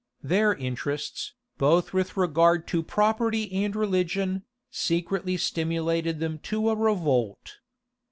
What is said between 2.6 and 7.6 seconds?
to property and religion, secretly stimulated them to a revolt.